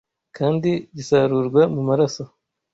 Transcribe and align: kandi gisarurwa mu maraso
kandi 0.37 0.69
gisarurwa 0.95 1.61
mu 1.73 1.81
maraso 1.89 2.23